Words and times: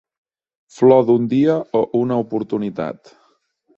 Flor 0.77 1.03
d'un 1.09 1.29
dia 1.33 1.57
o 1.81 1.83
una 2.03 2.19
oportunitat? 2.25 3.13